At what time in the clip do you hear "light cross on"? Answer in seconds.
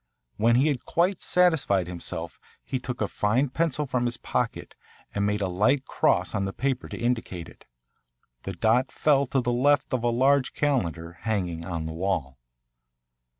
5.47-6.45